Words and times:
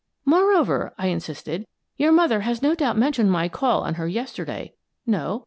"Moreover," 0.25 0.95
I 0.97 1.09
insisted," 1.09 1.67
your 1.95 2.11
mother 2.11 2.39
has 2.39 2.63
no 2.63 2.73
doubt 2.73 2.97
mentioned 2.97 3.31
my 3.31 3.47
call 3.47 3.81
on 3.83 3.93
her 4.01 4.07
yesterday. 4.07 4.73
No? 5.05 5.39